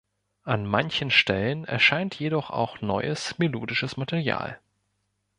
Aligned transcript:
An 0.45 0.65
manchen 0.65 1.11
Stellen 1.11 1.63
erscheint 1.63 2.15
jedoch 2.15 2.49
auch 2.49 2.81
neues 2.81 3.37
melodisches 3.37 3.97
Material. 3.97 4.59